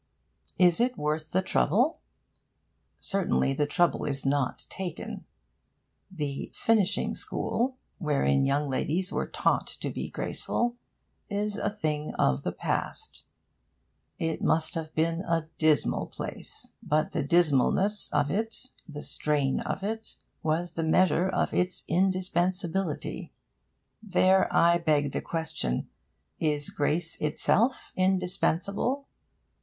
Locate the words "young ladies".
8.43-9.11